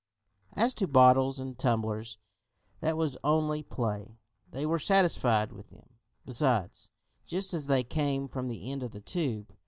[0.53, 2.17] As to bottles and tumblers,
[2.79, 4.17] that was only play.
[4.49, 5.91] They were satisfied with them,
[6.25, 6.89] besides,
[7.27, 9.53] just as they came from the end of the tube.